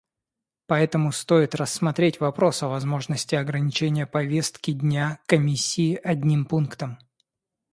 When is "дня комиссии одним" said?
4.71-6.45